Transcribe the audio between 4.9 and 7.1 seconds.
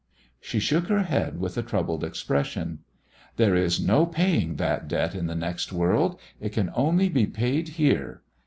in the next world. It can only